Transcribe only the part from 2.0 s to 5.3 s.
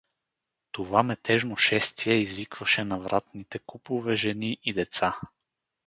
извикваше на вратните купове жени и деца.